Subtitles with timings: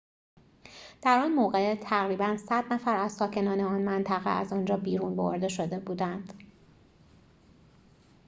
[1.01, 5.79] در آن موقع تقریباً ۱۰۰ نفر از ساکنان آن منطقه از آنجا بیرون برده شده
[5.79, 6.33] بودند